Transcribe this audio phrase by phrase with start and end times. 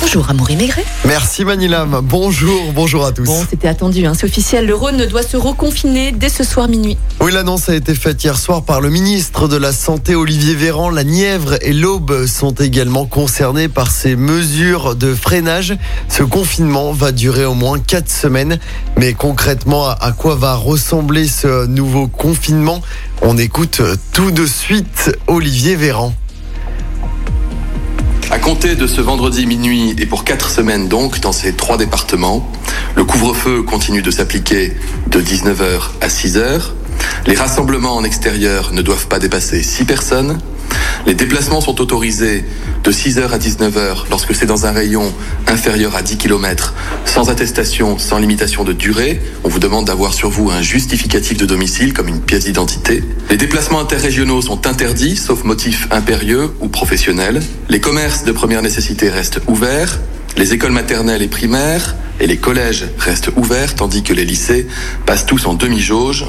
[0.00, 0.84] Bonjour Amaury Maigret.
[1.04, 3.24] Merci Manilam, bonjour, bonjour à tous.
[3.24, 4.66] Bon, c'était attendu, hein, c'est officiel.
[4.66, 6.96] Le Rhône doit se reconfiner dès ce soir minuit.
[7.20, 10.88] Oui, l'annonce a été faite hier soir par le ministre de la Santé Olivier Véran.
[10.90, 15.76] La Nièvre et l'Aube sont également concernés par ces mesures de freinage.
[16.08, 18.58] Ce confinement va durer au moins 4 semaines.
[18.96, 22.80] Mais concrètement, à quoi va ressembler ce nouveau confinement?
[23.20, 23.82] On écoute
[24.12, 26.14] tout de suite Olivier Véran.
[28.32, 32.48] À compter de ce vendredi minuit et pour quatre semaines donc dans ces trois départements,
[32.94, 34.72] le couvre-feu continue de s'appliquer
[35.08, 36.70] de 19h à 6h.
[37.26, 40.38] Les rassemblements en extérieur ne doivent pas dépasser 6 personnes.
[41.06, 42.44] Les déplacements sont autorisés
[42.84, 45.12] de 6h à 19h lorsque c'est dans un rayon
[45.46, 49.20] inférieur à 10 km, sans attestation, sans limitation de durée.
[49.44, 53.02] On vous demande d'avoir sur vous un justificatif de domicile comme une pièce d'identité.
[53.30, 57.40] Les déplacements interrégionaux sont interdits, sauf motif impérieux ou professionnel.
[57.68, 60.00] Les commerces de première nécessité restent ouverts.
[60.36, 64.66] Les écoles maternelles et primaires et les collèges restent ouverts, tandis que les lycées
[65.06, 66.26] passent tous en demi-jauge.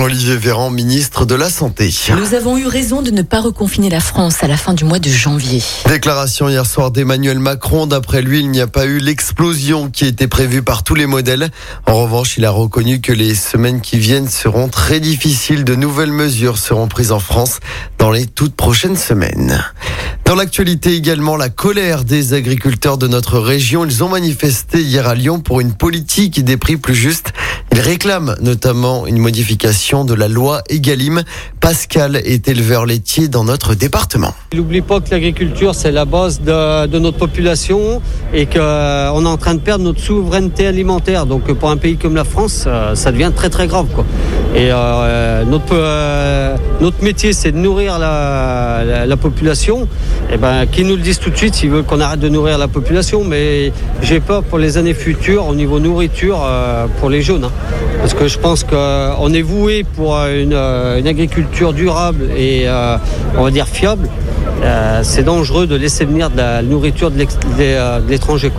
[0.00, 1.92] Olivier Véran, ministre de la Santé.
[2.16, 4.98] Nous avons eu raison de ne pas reconfiner la France à la fin du mois
[4.98, 5.62] de janvier.
[5.86, 7.86] Déclaration hier soir d'Emmanuel Macron.
[7.86, 11.50] D'après lui, il n'y a pas eu l'explosion qui était prévue par tous les modèles.
[11.86, 15.64] En revanche, il a reconnu que les semaines qui viennent seront très difficiles.
[15.64, 17.60] De nouvelles mesures seront prises en France
[17.98, 19.62] dans les toutes prochaines semaines.
[20.24, 23.84] Dans l'actualité également, la colère des agriculteurs de notre région.
[23.84, 27.32] Ils ont manifesté hier à Lyon pour une politique des prix plus justes.
[27.74, 31.22] Ils réclament notamment une modification de la loi Egalim.
[31.58, 34.34] Pascal est éleveur laitier dans notre département.
[34.52, 38.02] N'oublie pas que l'agriculture, c'est la base de, notre population
[38.34, 38.60] et qu'on
[39.24, 41.24] est en train de perdre notre souveraineté alimentaire.
[41.24, 43.86] Donc pour un pays comme la France, ça devient très très grave.
[43.94, 44.04] Quoi.
[44.54, 49.88] Et euh, notre, euh, notre métier, c'est de nourrir la, la, la population.
[50.30, 52.58] Et ben, qu'ils nous le disent tout de suite s'ils veulent qu'on arrête de nourrir
[52.58, 53.24] la population.
[53.24, 57.44] Mais j'ai peur pour les années futures au niveau nourriture euh, pour les jeunes.
[57.44, 57.52] Hein.
[58.00, 62.96] Parce que je pense qu'on est voué pour une, une agriculture durable et euh,
[63.38, 64.08] on va dire fiable.
[64.62, 67.24] Euh, c'est dangereux de laisser venir de la nourriture de
[68.08, 68.50] l'étranger.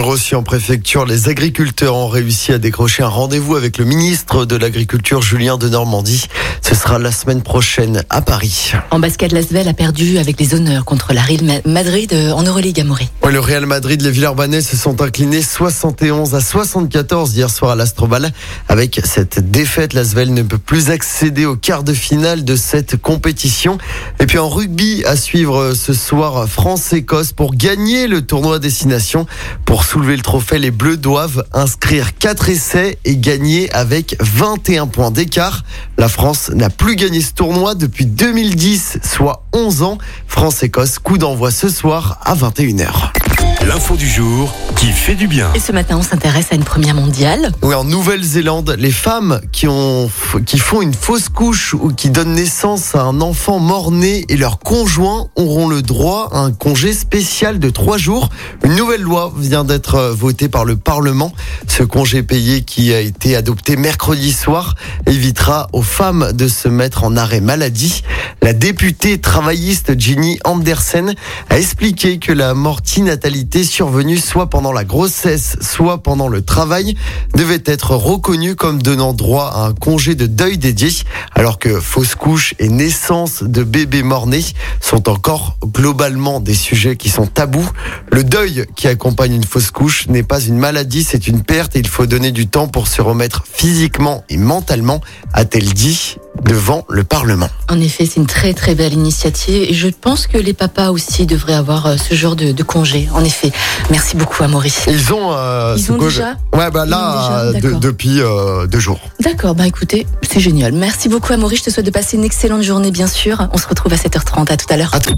[0.00, 4.56] Reçu en préfecture, les agriculteurs ont réussi à décrocher un rendez-vous avec le ministre de
[4.56, 6.26] l'Agriculture, Julien de Normandie.
[6.60, 8.72] Ce sera la semaine prochaine à Paris.
[8.90, 13.08] En basket, Lasvel a perdu avec les honneurs contre la Real Madrid en Euroleague Amoré.
[13.22, 17.76] Ouais, le Real Madrid, les Villeurbanais se sont inclinés 71 à 74 hier soir à
[17.76, 18.32] l'Astrobal.
[18.68, 23.78] Avec cette défaite, Lasvel ne peut plus accéder au quart de finale de cette compétition.
[24.20, 29.26] Et puis en rugby, à suivre ce soir France-Écosse pour gagner le tournoi destination.
[29.64, 35.10] Pour soulever le trophée, les Bleus doivent inscrire 4 essais et gagner avec 21 points
[35.10, 35.64] d'écart.
[35.98, 39.98] La France n'a plus gagné ce tournoi depuis 2010, soit 11 ans.
[40.26, 43.23] France-Écosse, coup d'envoi ce soir à 21h.
[43.66, 45.50] L'info du jour qui fait du bien.
[45.54, 47.50] Et ce matin, on s'intéresse à une première mondiale.
[47.62, 50.10] Oui, en Nouvelle-Zélande, les femmes qui, ont,
[50.44, 54.58] qui font une fausse couche ou qui donnent naissance à un enfant mort-né et leurs
[54.58, 58.28] conjoints auront le droit à un congé spécial de trois jours.
[58.64, 61.32] Une nouvelle loi vient d'être votée par le Parlement.
[61.66, 64.74] Ce congé payé qui a été adopté mercredi soir
[65.06, 68.02] évitera aux femmes de se mettre en arrêt maladie.
[68.42, 71.14] La députée travailliste Ginny Andersen
[71.48, 76.96] a expliqué que la mortinatalité survenue soit pendant la grossesse, soit pendant le travail,
[77.36, 80.88] devait être reconnue comme donnant droit à un congé de deuil dédié,
[81.34, 84.44] alors que fausse couche et naissance de bébés mort-nés
[84.80, 87.70] sont encore globalement des sujets qui sont tabous.
[88.10, 91.78] Le deuil qui accompagne une fausse couche n'est pas une maladie, c'est une perte et
[91.78, 95.00] il faut donner du temps pour se remettre physiquement et mentalement,
[95.32, 97.48] a-t-elle dit devant le Parlement.
[97.68, 101.26] En effet, c'est une très très belle initiative et je pense que les papas aussi
[101.26, 103.08] devraient avoir ce genre de, de congé.
[103.12, 103.50] En effet,
[103.90, 104.84] merci beaucoup à Maurice.
[104.88, 109.00] Ils ont, euh, Ils ont déjà Ouais, bah là, déjà de, depuis euh, deux jours.
[109.20, 110.72] D'accord, bah écoutez, c'est génial.
[110.72, 113.48] Merci beaucoup à Maurice, je te souhaite de passer une excellente journée bien sûr.
[113.52, 114.94] On se retrouve à 7h30, à tout à l'heure.
[114.94, 115.14] À tout.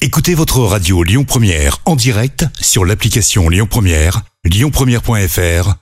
[0.00, 5.81] Écoutez votre radio Lyon Première en direct sur l'application Lyon Première, lyonpremière.fr